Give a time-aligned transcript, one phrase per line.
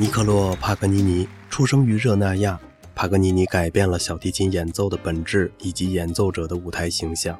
[0.00, 2.56] 尼克洛·帕格尼尼出生于热那亚。
[2.94, 7.36] 帕格尼尼改变了小提琴演奏的本质以及演奏者的舞台形象。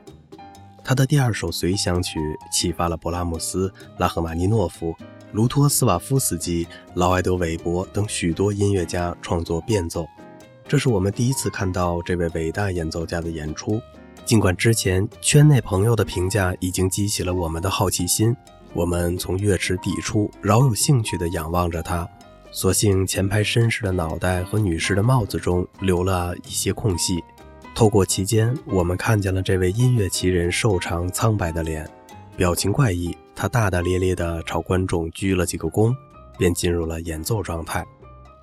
[0.82, 2.18] 他的第二首随想曲
[2.50, 4.92] 启发了勃拉姆斯、拉赫玛尼诺夫、
[5.30, 10.04] 卢托斯瓦夫斯基、劳埃德·韦伯等许多音乐家创作变奏。
[10.66, 13.80] 这是我们第一次看到这位伟大演奏家的演出。
[14.24, 18.34] 尽管之前圈内朋友的评价已经激起了我们的好奇心，
[18.74, 22.08] 我们从乐池底处饶有兴趣地仰望着他。
[22.50, 27.22] 所幸前排绅士的脑袋和女士的帽子中留了一些空隙，
[27.74, 31.88] 透过其间，我们看见了这位音乐奇人瘦长苍白的脸，
[32.36, 33.16] 表情怪异。
[33.34, 35.94] 他大大咧咧地朝观众鞠了几个躬，
[36.36, 37.86] 便进入了演奏状态。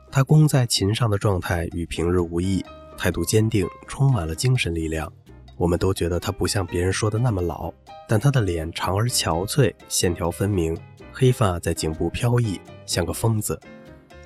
[0.09, 2.63] 他弓在琴上的状态与平日无异，
[2.97, 5.11] 态度坚定，充满了精神力量。
[5.57, 7.73] 我们都觉得他不像别人说的那么老，
[8.07, 10.77] 但他的脸长而憔悴，线条分明，
[11.11, 13.59] 黑发在颈部飘逸，像个疯子。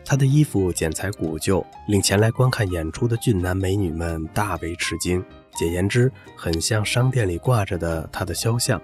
[0.10, 5.24] 他的衣服剪裁古旧，令前来观看演出的俊男美女们大为吃惊。
[5.56, 8.82] 简言之，很像商店里挂着的他的肖像。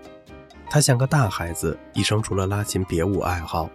[0.70, 3.68] 他像个大孩子，一生除了拉琴别无爱好，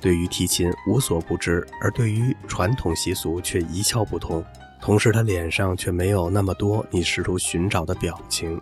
[0.00, 4.44] 对于提琴无所不知，而对于传统习俗却一窍不通。
[4.80, 8.60] 同时，他脸上却没有那么多你试图寻找的表情。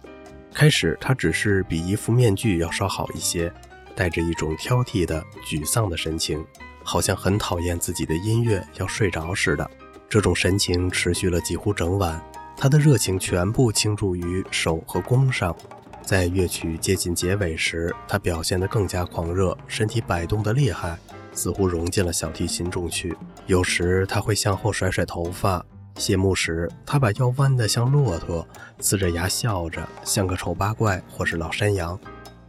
[0.54, 3.52] 开始，他只是比一副面具要稍好一些，
[3.94, 6.42] 带着一种挑剔的、沮丧的神情。
[6.88, 9.70] 好像很讨厌自己的音乐，要睡着似的。
[10.08, 12.18] 这种神情持续了几乎整晚。
[12.56, 15.54] 他的热情全部倾注于手和弓上。
[16.02, 20.98] 在乐曲接近结尾时，他表现得更加狂热，身体摆动得厉害，
[21.34, 23.14] 似乎融进了小提琴中去。
[23.44, 25.62] 有时他会向后甩甩头发。
[25.96, 28.48] 谢幕时，他把腰弯得像骆驼，
[28.80, 32.00] 呲着牙笑着，像个丑八怪或是老山羊。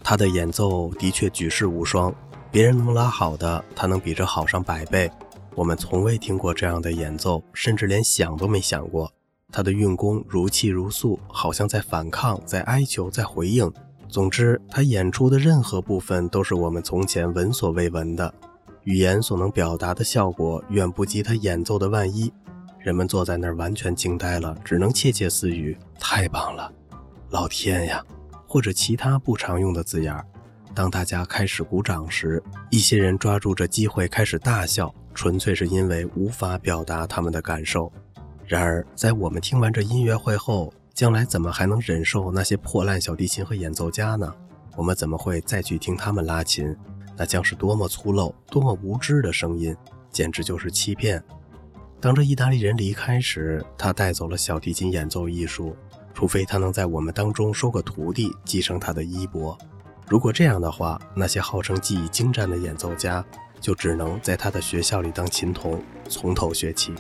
[0.02, 2.16] 他的演奏的确举世无双。
[2.52, 5.12] 别人能拉好的，他能比这好上百倍。
[5.54, 9.12] 我们从未听过这样的演奏，甚至连想都没想过。
[9.52, 13.72] 他的运功如泣如诉，好像在反抗，在哀求，在回应。
[14.08, 18.34] 总之，他演出的任何部分都是我们从前闻所未闻的。
[18.84, 22.34] 语言所能表达的效果远不及他演奏的万一。
[22.80, 26.72] 人们坐在那儿完全惊呆了，只能窃窃私语：“太棒了，
[27.30, 28.04] 老天呀！”
[28.48, 30.26] 或者其他不常用的字眼儿。
[30.80, 37.92] 当大家开始鼓掌时，一些人抓住这机会开始大笑，纯粹是因为无法表达他们的感受。
[38.48, 44.34] 然而，在我们听完这音乐会后，将来怎么还能忍受那些破烂小提琴和演奏家呢？
[44.78, 46.74] 我们怎么会再去听他们拉琴？
[47.18, 49.76] 那将是多么粗陋、多么无知的声音，
[50.10, 51.22] 简直就是欺骗！
[52.00, 55.76] 当这意大利人离开时，他带走了小提琴演奏艺术，
[56.14, 59.58] 除非他能在我们当中收个徒弟，继承他的衣钵。
[60.10, 63.24] 如果这样的话，那些号称技艺精湛的演奏家
[63.62, 66.92] 就只能在他的学校里当琴童，从头学起。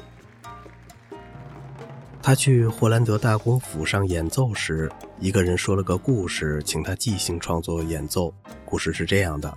[2.21, 8.31] 他去霍兰德大公府上演奏时，一个人说了个故事，请他即兴创作演奏。
[8.63, 9.51] 故事是这样的：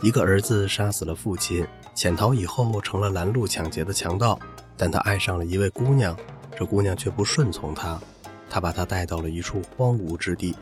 [0.00, 4.38] 一个儿子杀死了父亲，潜逃以后成了拦路抢劫的强盗，
[4.74, 6.16] 但他爱上了一位姑娘，
[6.58, 8.00] 这姑娘却不顺从他，
[8.48, 10.56] 他把她带到了一处荒芜之地。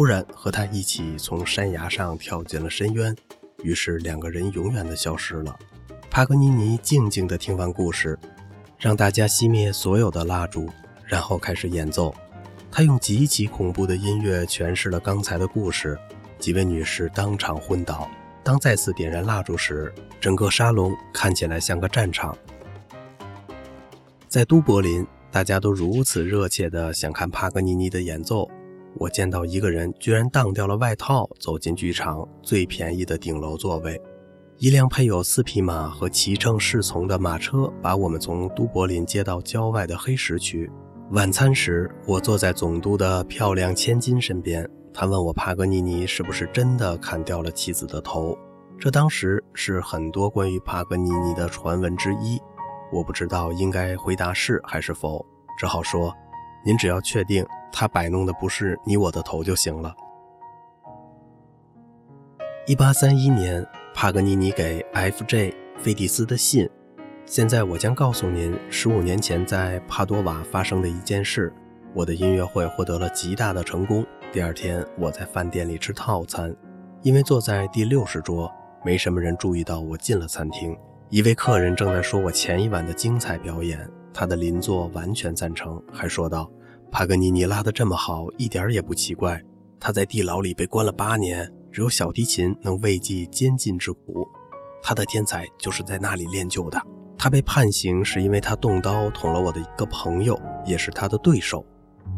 [0.00, 3.14] 忽然和他一起从山崖上跳进了深渊，
[3.62, 5.54] 于是两个人永远的消失了。
[6.10, 8.18] 帕格尼尼静静地听完故事，
[8.78, 10.70] 让大家熄灭所有的蜡烛，
[11.04, 12.14] 然后开始演奏。
[12.70, 15.98] 他用极其恐怖的音乐诠释了刚才的故事。
[16.38, 18.10] 几位女士当场昏倒。
[18.42, 22.34] 当再次点燃蜡烛时，整个沙龙看起来像个战场。
[24.28, 28.50] 在都柏林，大家都如此热切地想看帕格尼尼的演奏。
[28.96, 34.00] 我见到一个人居然当掉了外套，走进剧场最便宜的顶楼座位。
[34.58, 40.70] 一辆配有四匹马和骑乘侍从的马车把我们从都柏林接到郊外的黑石区。
[41.12, 48.36] 晚餐时，我坐在总督的漂亮千金身边，他问我帕格尼尼是不是真的砍掉了妻子的头。
[48.78, 52.38] 这当时是很多关于帕格尼尼的传闻之一。
[52.92, 55.24] 我不知道应该回答是还是否，
[55.58, 56.14] 只好说
[56.64, 59.94] ：“您只要确定。”他摆弄的不是你我的头就行了。
[62.66, 63.64] 一八三一年，
[63.94, 65.54] 帕格尼尼给 F.J.
[65.78, 66.68] 菲蒂斯的信。
[67.24, 71.52] 现在我将告诉您十五年前在帕多瓦发生的一件事。
[71.94, 74.04] 我的音乐会获得了极大的成功。
[74.32, 76.54] 第二天，我在饭店里吃套餐，
[77.02, 78.50] 因为坐在第六十桌，
[78.84, 80.76] 没什么人注意到我进了餐厅。
[81.08, 86.50] 一位客人正在说我前一晚的精彩表演，他的邻座完全赞成，还说道。
[86.90, 89.40] 帕格尼尼拉得这么好，一点也不奇怪。
[89.78, 94.26] 他在地牢里被关了八年，只有小提琴能慰藉监禁之苦。
[94.82, 96.80] 他的天才就是在那里练就的。
[97.16, 101.64] 他被判刑是因为他动刀捅了我的一个朋友，也是他的对手。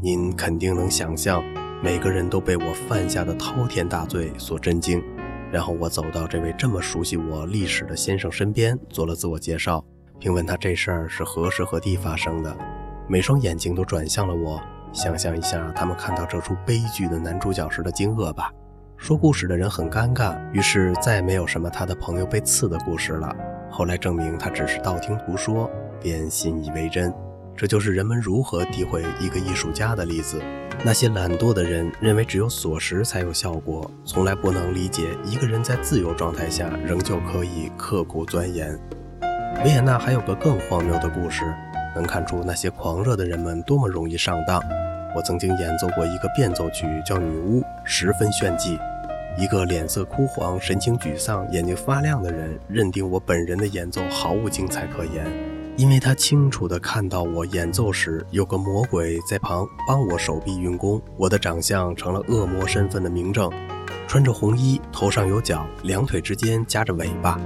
[0.00, 1.44] 您肯定能想象，
[1.83, 5.03] 每个人都被我犯下的滔天大罪所震惊。
[5.50, 9.85] 然后我走到这位这么熟悉我历史的先生身边，做了自我介绍，
[10.22, 12.56] 并问他这事儿是何时何地发生的。
[13.08, 18.48] 每双眼睛都转向了我，想象一下他们看到这出悲剧的男主角时的惊愕吧。
[18.96, 23.34] 说故事的人很尴尬，于是再没有什么他的朋友被刺的故事了。
[23.69, 25.69] 后来证明他只是道听途说，
[26.00, 27.12] 便信以为真。
[27.56, 30.40] 这就是人们如何诋毁一个艺术家的例子。
[30.84, 38.78] 那些懒惰的人认为只有锁时才有效果，从来不能理解一个人在自由状态下仍旧可以刻苦钻研。
[39.64, 41.44] 维也纳还有个更荒谬的故事，
[41.94, 44.60] 能看出那些狂热的人们多么容易上当。
[45.14, 48.78] 我曾经演奏过一个变奏曲，叫《女巫》，十分炫技。
[49.38, 55.25] 一个脸色枯黄、神情沮丧、眼睛发亮的人认定我本人的演奏毫无精彩可言，
[55.76, 61.00] 因为他清楚地看到我演奏时有个魔鬼在旁帮我手臂运功。
[61.16, 63.50] 我的长相成了恶魔身份的明证，
[64.08, 67.40] 穿着红衣，头上有角，两腿之间夹着尾巴。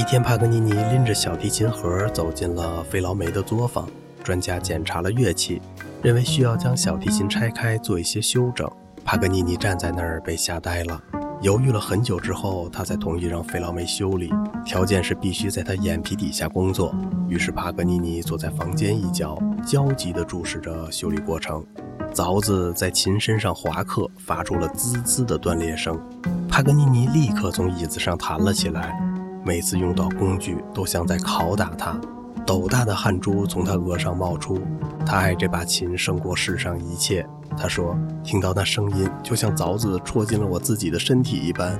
[0.00, 3.86] 一天，帕格尼尼拎着小提琴盒走进了费劳梅的作坊，
[4.24, 5.60] 专家检查了乐器。
[6.00, 8.66] 认为需要将小提琴拆开做一些修整。
[9.04, 10.98] 帕格尼尼站在那儿被吓呆了，
[11.42, 14.32] 犹豫了很久之后，他才同意让费劳梅修理，
[14.64, 16.94] 条件是必须在他眼皮底下工作。
[17.28, 21.62] 于是帕格尼尼坐在房间一角，焦急地注视着修理过程。
[22.14, 26.00] 凿子在琴身上划刻，发出了滋滋的断裂声。
[26.48, 28.98] 帕格尼尼立刻从椅子上弹了起来，
[29.44, 31.98] 每次用到工具都像在拷打他。
[32.46, 34.60] 斗大的汗珠从他额上冒出，
[35.06, 37.26] 他爱这把琴胜过世上一切。
[37.56, 41.78] 他说：“听到那声音，就像凿子戳进了我自己的身体一般。”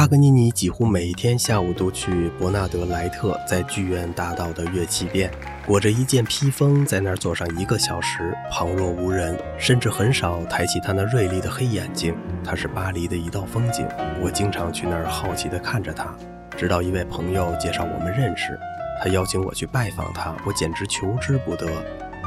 [0.00, 5.30] 帕格尼尼几乎每天下午都去伯纳德莱特在剧院大道的乐器店，
[5.66, 12.16] 裹着一件披风，在那儿坐上一个小时，旁若无人，甚至很少抬起他那锐利的黑眼睛。
[12.42, 13.86] 他是巴黎的一道风景，
[14.22, 16.16] 我经常去那儿好奇地看着他。
[16.56, 18.58] 直到一位朋友介绍我们认识，
[19.02, 21.66] 他邀请我去拜访他，我简直求之不得。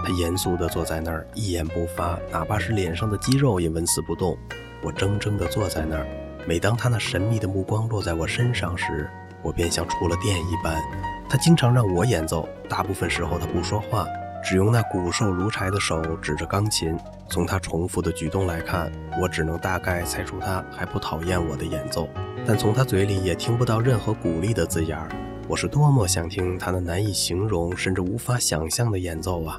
[0.05, 4.37] 他严肃地坐在那儿，一言不发，哪怕是脸上的肌肉也纹丝不动。
[4.83, 6.05] 我怔怔地坐在那儿，
[6.45, 9.09] 每当他那神秘的目光落在我身上时，
[9.41, 10.81] 我便像触了电一般。
[11.29, 14.05] 他经常让我演奏，大部分时候他不说话，
[14.43, 16.97] 只用那骨瘦如柴的手指着钢琴。
[17.29, 18.91] 从他重复的举动来看，
[19.21, 22.09] 我只能大概猜出他还不讨厌我的演奏。
[22.45, 25.07] 但从他嘴里也听不到任何鼓励的字眼儿。
[25.47, 29.57] 我是多么想听他那难以形容甚至无法想象的演奏啊！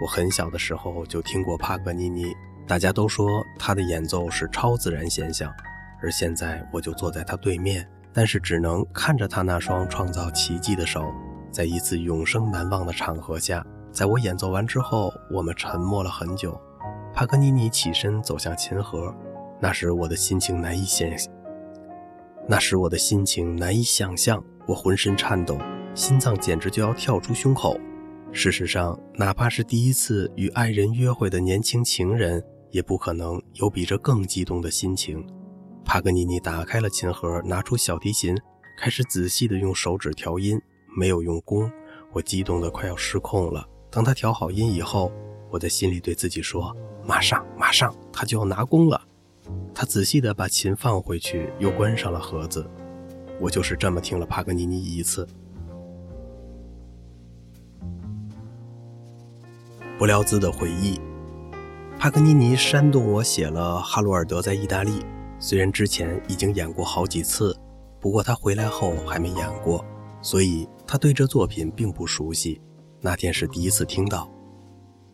[0.00, 2.34] 我很小的时候就听过帕格尼尼，
[2.66, 5.50] 大家都说他的演奏是超自然现象。
[6.02, 11.04] 而现在我就坐在他对面，但是只能看着他那双创造奇迹的手。
[11.50, 16.60] 在一次永生难忘的场合下，在我演奏完之后，我们沉默了很久。
[17.14, 19.12] 帕格尼尼起身走向琴盒，
[19.60, 21.08] 那时我的心情难以想。
[22.46, 25.58] 那时我的心情难以想象，我浑身颤抖，
[25.94, 27.78] 心脏简直就要跳出胸口。
[28.30, 35.26] 事实上，哪怕是第一次与爱人约会的年轻情人，也不可能有比这更激动的心情。
[35.88, 38.36] 帕格尼尼打开了琴盒，拿出小提琴，
[38.76, 40.60] 开始仔细地用手指调音，
[40.94, 41.72] 没有用弓。
[42.12, 43.66] 我激动得快要失控了。
[43.90, 45.10] 当他调好音以后，
[45.50, 46.76] 我在心里对自己说
[47.08, 49.00] ：“马上，马上，他就要拿弓了。”
[49.74, 52.68] 他仔细地把琴放回去，又关上了盒子。
[53.40, 55.26] 我就是这么听了帕格尼尼一次。
[59.98, 61.00] 不料兹的回忆，
[61.98, 65.00] 帕格尼尼煽动我写了《哈罗尔德在意大利》。
[65.38, 67.56] 虽然之前已经演过好几次，
[68.00, 69.84] 不过他回来后还没演过，
[70.20, 72.60] 所以他对这作品并不熟悉。
[73.00, 74.30] 那天是第一次听到。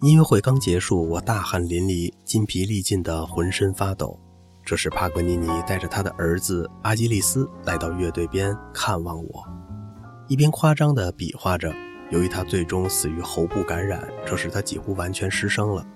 [0.01, 4.19] 音乐会刚结束，我大汗淋漓，筋疲力尽的浑身发抖。
[4.65, 9.45] 这时，帕格尼尼带着他的儿子阿基利斯来到乐队边看望我，
[10.27, 11.73] 一边夸张地比划着。
[12.11, 15.87] 由于他最终死于喉部感染，这时他几乎完全失声了。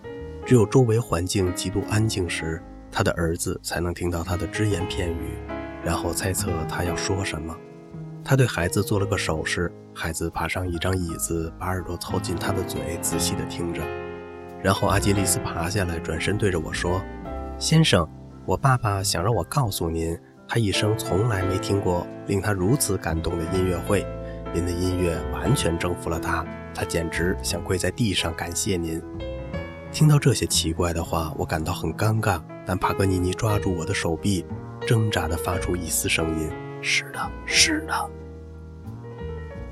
[0.46, 2.62] 只有周围环境极度安静时，
[2.98, 5.38] 他的儿子才能听到他的只言片语，
[5.84, 7.56] 然后猜测他要说什么。
[8.24, 13.80] 他对孩子做了个手势，孩子爬上一张椅子，把耳朵凑近他的嘴，仔细地听着。
[14.60, 17.00] 然后阿基利斯爬下来，转身对着我说
[17.56, 18.04] ：“先生。”
[18.44, 24.04] 我爸爸想让我告诉您，他一生从来没听过令他如此感动的音乐会。
[24.52, 29.00] 您的音乐完全征服了他，他简直想跪在地上感谢您。
[29.92, 32.42] 听到这些奇怪的话，我感到很尴尬。
[32.68, 34.44] 但帕格尼尼抓住我的手臂，
[34.86, 36.50] 挣扎地发出一丝声音
[36.82, 38.10] ：“是的，是的。”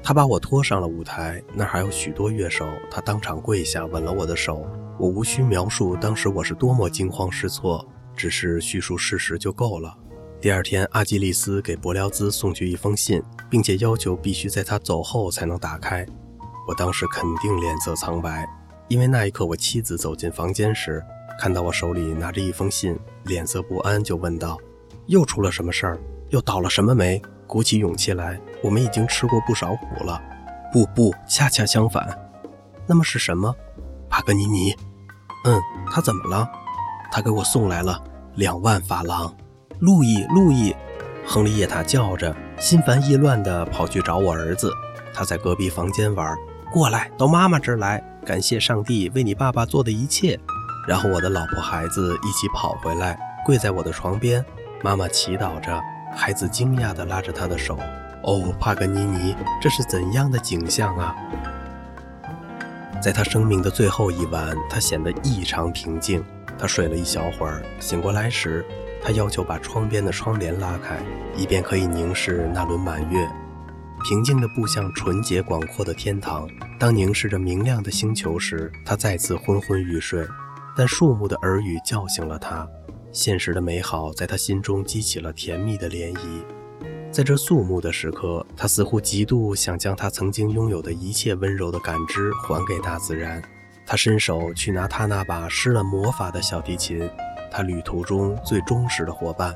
[0.02, 2.66] 他把我拖上了舞台，那儿还有许多乐手。
[2.90, 4.66] 他当场跪下，吻了我的手。
[4.98, 7.86] 我无需描述当时我是多么惊慌失措，
[8.16, 9.94] 只是叙述事实就够了。
[10.40, 16.06] 第二天，阿基利斯给伯辽兹送去一封信，并且要求必须在他走后才能打开。
[16.66, 18.48] 我当时肯定脸色苍白，
[18.88, 21.04] 因为那一刻我妻子走进房间时，
[21.38, 24.58] 看到我手里拿着一封信，脸色不安，就问道
[25.06, 25.98] ：“又出了什么事儿？
[26.30, 30.20] 又倒了什么霉？”鼓起勇气来，我们已经吃过不少苦了。
[30.72, 32.08] 不不，恰恰相反。
[32.86, 33.54] 那么是什么？
[34.10, 34.74] 帕格尼尼。
[35.44, 36.48] 嗯，他怎么了？
[37.12, 38.02] 他给我送来了
[38.34, 39.32] 两万法郎。
[39.78, 40.74] 路易，路易！
[41.24, 44.72] 亨利叶塔叫着，心烦意乱地跑去找我儿子。
[45.14, 46.36] 他在隔壁房间玩。
[46.72, 50.38] 过来，到妈妈这儿来，感谢上帝为你爸爸做的一切。
[50.86, 54.44] 然后我的老婆孩子一起跑回来，跪在我的床边。
[54.82, 55.82] 妈妈祈祷着。
[56.14, 57.78] 孩子惊讶地拉着她的手
[58.24, 61.14] ：“哦，帕格尼尼，这是怎样的景象啊！”
[63.02, 66.24] 在他生命的最后一晚，他显得异常平静。
[66.58, 68.64] 他睡了一小会儿，醒过来时，
[69.02, 70.98] 他要求把窗边的窗帘拉开，
[71.36, 73.28] 以便可以凝视那轮满月。
[74.08, 76.48] 平静的步向纯洁广阔的天堂。
[76.78, 80.26] 当凝视着明亮的星球时，他再次昏昏欲睡。
[80.76, 82.68] 但树木的耳语叫醒了他。
[83.12, 86.20] 现实的美好在他心中激起了甜蜜的涟漪，
[87.10, 93.42] 在这肃穆的时刻，他似乎极度想将他曾经拥有的一切温柔的感知还给大自然。
[93.86, 97.08] 他伸手去拿他那把施了魔法的小提琴，
[97.50, 99.54] 他旅途中最忠实的伙伴，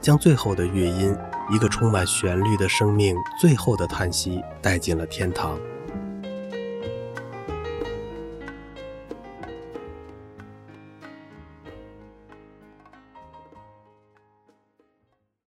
[0.00, 1.16] 将最后的乐音，
[1.50, 5.58] 一个充满旋律的生命最后的叹息带进了天堂。